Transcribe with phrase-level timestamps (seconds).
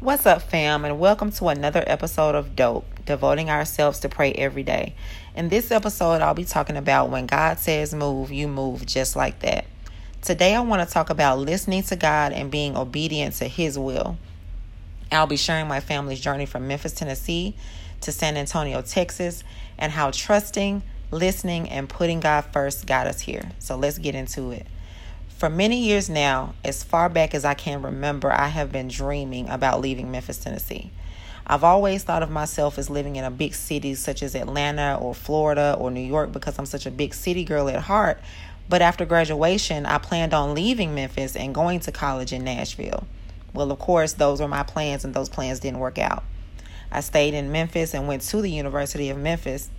[0.00, 4.62] What's up, fam, and welcome to another episode of Dope, devoting ourselves to pray every
[4.62, 4.94] day.
[5.36, 9.40] In this episode, I'll be talking about when God says move, you move just like
[9.40, 9.66] that.
[10.22, 14.16] Today, I want to talk about listening to God and being obedient to His will.
[15.12, 17.54] I'll be sharing my family's journey from Memphis, Tennessee
[18.00, 19.44] to San Antonio, Texas,
[19.76, 23.52] and how trusting, listening, and putting God first got us here.
[23.58, 24.66] So let's get into it.
[25.40, 29.48] For many years now, as far back as I can remember, I have been dreaming
[29.48, 30.90] about leaving Memphis, Tennessee.
[31.46, 35.14] I've always thought of myself as living in a big city such as Atlanta or
[35.14, 38.20] Florida or New York because I'm such a big city girl at heart.
[38.68, 43.06] But after graduation, I planned on leaving Memphis and going to college in Nashville.
[43.54, 46.22] Well, of course, those were my plans, and those plans didn't work out.
[46.92, 49.70] I stayed in Memphis and went to the University of Memphis.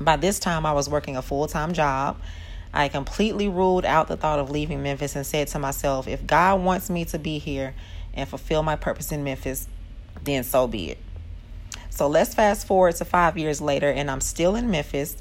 [0.00, 2.16] By this time, I was working a full time job.
[2.72, 6.62] I completely ruled out the thought of leaving Memphis and said to myself, if God
[6.62, 7.74] wants me to be here
[8.14, 9.68] and fulfill my purpose in Memphis,
[10.22, 10.98] then so be it.
[11.90, 15.16] So let's fast forward to five years later, and I'm still in Memphis,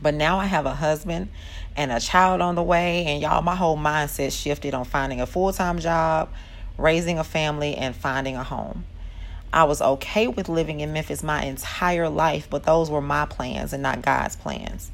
[0.00, 1.28] but now I have a husband
[1.76, 3.04] and a child on the way.
[3.06, 6.30] And y'all, my whole mindset shifted on finding a full time job,
[6.76, 8.84] raising a family, and finding a home.
[9.52, 13.72] I was okay with living in Memphis my entire life, but those were my plans
[13.72, 14.90] and not God's plans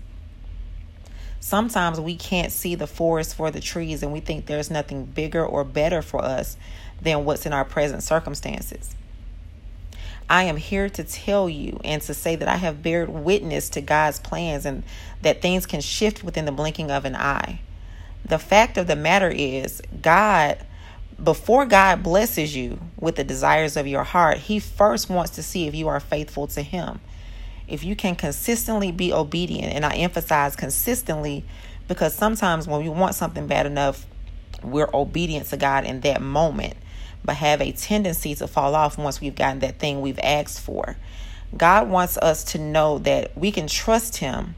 [1.41, 5.45] sometimes we can't see the forest for the trees and we think there's nothing bigger
[5.45, 6.57] or better for us
[7.01, 8.95] than what's in our present circumstances.
[10.31, 13.81] I am here to tell you and to say that I have bared witness to
[13.81, 14.83] God's plans and
[15.23, 17.61] that things can shift within the blinking of an eye.
[18.25, 20.59] The fact of the matter is, God,
[21.23, 25.67] before God blesses you with the desires of your heart, He first wants to see
[25.67, 27.01] if you are faithful to Him
[27.69, 31.45] if you can consistently be obedient, and I emphasize consistently
[31.87, 34.07] because sometimes when we want something bad enough,
[34.63, 36.75] we're obedient to God in that moment,
[37.25, 40.97] but have a tendency to fall off once we've gotten that thing we've asked for.
[41.57, 44.55] God wants us to know that we can trust Him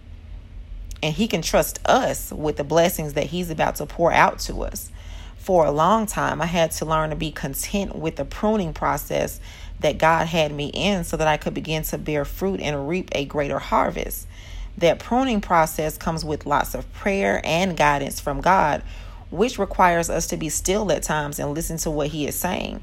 [1.02, 4.62] and He can trust us with the blessings that He's about to pour out to
[4.62, 4.90] us.
[5.38, 9.40] For a long time, I had to learn to be content with the pruning process
[9.80, 13.10] that God had me in so that I could begin to bear fruit and reap
[13.12, 14.26] a greater harvest.
[14.78, 18.82] That pruning process comes with lots of prayer and guidance from God,
[19.30, 22.82] which requires us to be still at times and listen to what He is saying,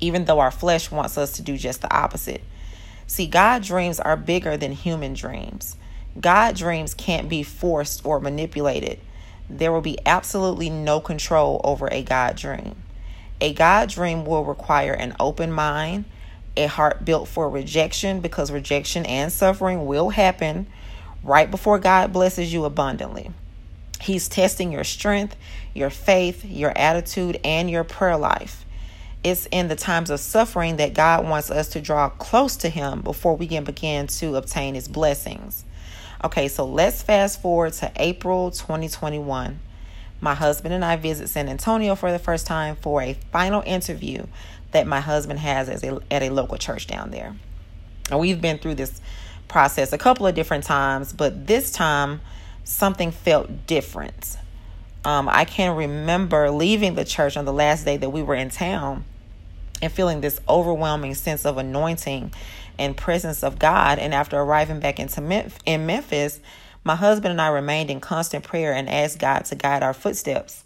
[0.00, 2.42] even though our flesh wants us to do just the opposite.
[3.06, 5.76] See, God dreams are bigger than human dreams.
[6.20, 9.00] God dreams can't be forced or manipulated.
[9.50, 12.83] There will be absolutely no control over a God dream.
[13.44, 16.06] A God dream will require an open mind,
[16.56, 20.66] a heart built for rejection, because rejection and suffering will happen
[21.22, 23.32] right before God blesses you abundantly.
[24.00, 25.36] He's testing your strength,
[25.74, 28.64] your faith, your attitude, and your prayer life.
[29.22, 33.02] It's in the times of suffering that God wants us to draw close to Him
[33.02, 35.66] before we can begin to obtain His blessings.
[36.24, 39.60] Okay, so let's fast forward to April 2021
[40.24, 44.26] my husband and I visit San Antonio for the first time for a final interview
[44.72, 47.36] that my husband has as a, at a local church down there.
[48.10, 49.00] And we've been through this
[49.48, 52.22] process a couple of different times, but this time
[52.64, 54.38] something felt different.
[55.04, 58.48] Um, I can remember leaving the church on the last day that we were in
[58.48, 59.04] town
[59.82, 62.32] and feeling this overwhelming sense of anointing
[62.78, 63.98] and presence of God.
[63.98, 66.40] And after arriving back into in Memphis,
[66.84, 70.64] my husband and I remained in constant prayer and asked God to guide our footsteps.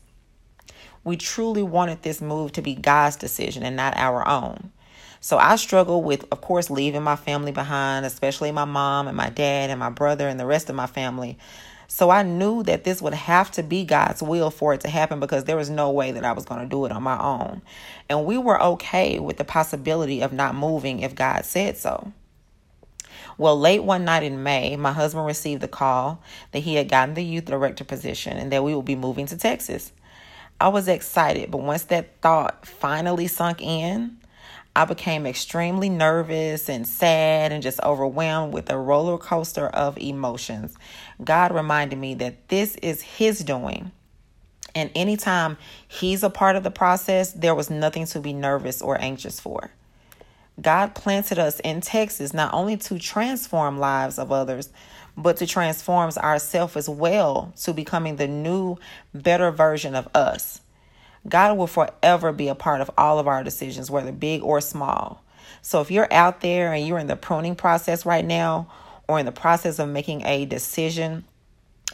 [1.04, 4.72] We truly wanted this move to be God's decision and not our own.
[5.20, 9.30] So I struggled with, of course, leaving my family behind, especially my mom and my
[9.30, 11.38] dad and my brother and the rest of my family.
[11.86, 15.20] So I knew that this would have to be God's will for it to happen
[15.20, 17.62] because there was no way that I was going to do it on my own.
[18.08, 22.12] And we were okay with the possibility of not moving if God said so.
[23.38, 27.15] Well, late one night in May, my husband received the call that he had gotten
[27.15, 29.93] the youth director position and that we would be moving to Texas.
[30.60, 34.19] I was excited, but once that thought finally sunk in,
[34.75, 40.76] I became extremely nervous and sad and just overwhelmed with a roller coaster of emotions.
[41.23, 43.93] God reminded me that this is His doing.
[44.75, 49.00] And anytime He's a part of the process, there was nothing to be nervous or
[49.00, 49.70] anxious for.
[50.60, 54.70] God planted us in Texas not only to transform lives of others,
[55.16, 58.76] but to transform ourselves as well to becoming the new,
[59.14, 60.60] better version of us.
[61.28, 65.22] God will forever be a part of all of our decisions, whether big or small.
[65.62, 68.70] So if you're out there and you're in the pruning process right now,
[69.08, 71.25] or in the process of making a decision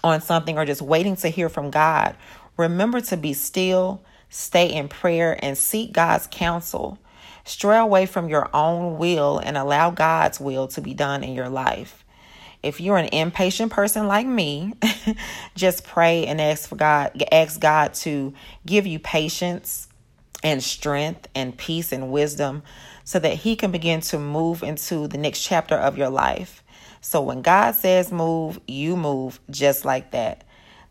[0.02, 2.16] on something, or just waiting to hear from God,
[2.56, 6.98] remember to be still, stay in prayer, and seek God's counsel
[7.44, 11.48] Stray away from your own will and allow God's will to be done in your
[11.48, 12.04] life.
[12.62, 14.72] If you're an impatient person like me,
[15.54, 18.32] just pray and ask for God, ask God to
[18.64, 19.88] give you patience
[20.42, 22.62] and strength and peace and wisdom
[23.04, 26.62] so that he can begin to move into the next chapter of your life.
[27.02, 30.44] So when God says move, you move just like that.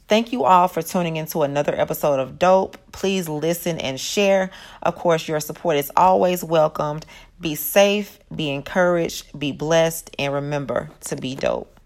[0.09, 2.77] Thank you all for tuning into another episode of Dope.
[2.91, 4.51] Please listen and share.
[4.81, 7.05] Of course, your support is always welcomed.
[7.39, 11.79] Be safe, be encouraged, be blessed, and remember to be dope.